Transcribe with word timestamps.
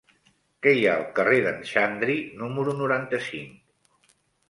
Què 0.65 0.73
hi 0.77 0.87
ha 0.91 0.95
al 1.01 1.05
carrer 1.19 1.37
d'en 1.47 1.61
Xandri 1.73 2.19
número 2.43 2.77
noranta-cinc? 2.83 4.15